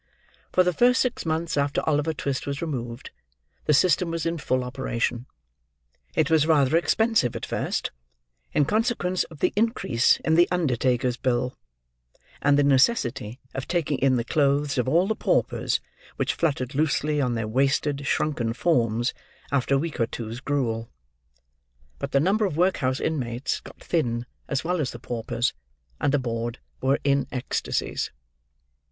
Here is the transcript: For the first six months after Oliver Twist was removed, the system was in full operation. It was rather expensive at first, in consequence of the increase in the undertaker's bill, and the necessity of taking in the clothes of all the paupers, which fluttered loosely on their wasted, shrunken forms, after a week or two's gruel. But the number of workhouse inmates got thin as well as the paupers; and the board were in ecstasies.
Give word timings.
For 0.51 0.63
the 0.63 0.73
first 0.73 0.99
six 0.99 1.27
months 1.27 1.55
after 1.57 1.81
Oliver 1.87 2.11
Twist 2.11 2.47
was 2.47 2.59
removed, 2.59 3.11
the 3.65 3.71
system 3.75 4.09
was 4.09 4.25
in 4.25 4.39
full 4.39 4.63
operation. 4.63 5.27
It 6.15 6.31
was 6.31 6.47
rather 6.47 6.75
expensive 6.75 7.35
at 7.35 7.45
first, 7.45 7.91
in 8.51 8.65
consequence 8.65 9.25
of 9.25 9.41
the 9.41 9.53
increase 9.55 10.17
in 10.21 10.33
the 10.33 10.47
undertaker's 10.49 11.17
bill, 11.17 11.55
and 12.41 12.57
the 12.57 12.63
necessity 12.63 13.39
of 13.53 13.67
taking 13.67 13.99
in 13.99 14.15
the 14.15 14.23
clothes 14.23 14.79
of 14.79 14.89
all 14.89 15.05
the 15.07 15.13
paupers, 15.15 15.79
which 16.15 16.33
fluttered 16.33 16.73
loosely 16.73 17.21
on 17.21 17.35
their 17.35 17.47
wasted, 17.47 18.07
shrunken 18.07 18.53
forms, 18.53 19.13
after 19.51 19.75
a 19.75 19.77
week 19.77 19.99
or 19.99 20.07
two's 20.07 20.39
gruel. 20.39 20.89
But 21.99 22.11
the 22.11 22.19
number 22.19 22.45
of 22.47 22.57
workhouse 22.57 22.99
inmates 22.99 23.59
got 23.59 23.79
thin 23.79 24.25
as 24.47 24.63
well 24.63 24.81
as 24.81 24.89
the 24.89 24.99
paupers; 24.99 25.53
and 25.99 26.11
the 26.11 26.17
board 26.17 26.57
were 26.81 26.97
in 27.03 27.27
ecstasies. 27.31 28.09